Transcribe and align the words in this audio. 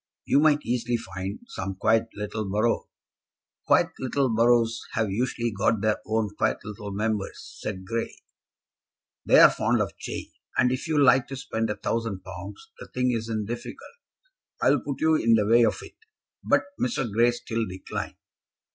"You 0.25 0.39
might 0.39 0.63
easily 0.65 0.97
find 0.97 1.41
some 1.45 1.75
quiet 1.75 2.07
little 2.15 2.49
borough." 2.49 2.89
"Quiet 3.67 3.91
little 3.99 4.29
boroughs 4.33 4.81
have 4.93 5.11
usually 5.11 5.51
got 5.51 5.81
their 5.81 5.99
own 6.07 6.31
quiet 6.37 6.57
little 6.63 6.89
Members," 6.91 7.59
said 7.61 7.85
Grey. 7.85 8.15
"They're 9.25 9.47
fond 9.51 9.79
of 9.79 9.95
change; 9.97 10.31
and 10.57 10.71
if 10.71 10.87
you 10.87 10.97
like 10.99 11.27
to 11.27 11.35
spend 11.35 11.69
a 11.69 11.75
thousand 11.75 12.23
pounds, 12.23 12.71
the 12.79 12.87
thing 12.87 13.11
isn't 13.11 13.45
difficult. 13.45 13.99
I'll 14.59 14.79
put 14.79 15.01
you 15.01 15.13
in 15.13 15.35
the 15.35 15.45
way 15.45 15.63
of 15.63 15.77
it." 15.83 15.97
But 16.43 16.63
Mr. 16.81 17.07
Grey 17.07 17.29
still 17.29 17.67
declined. 17.67 18.15